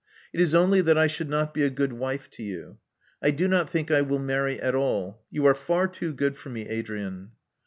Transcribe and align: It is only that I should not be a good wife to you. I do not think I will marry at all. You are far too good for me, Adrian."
It 0.33 0.41
is 0.41 0.55
only 0.55 0.81
that 0.81 0.97
I 0.97 1.05
should 1.05 1.29
not 1.29 1.53
be 1.53 1.61
a 1.61 1.69
good 1.69 1.93
wife 1.93 2.27
to 2.31 2.41
you. 2.41 2.79
I 3.21 3.29
do 3.29 3.47
not 3.47 3.69
think 3.69 3.91
I 3.91 4.01
will 4.01 4.17
marry 4.17 4.59
at 4.59 4.73
all. 4.73 5.21
You 5.29 5.45
are 5.45 5.53
far 5.53 5.87
too 5.87 6.11
good 6.11 6.35
for 6.37 6.49
me, 6.49 6.67
Adrian." 6.67 7.33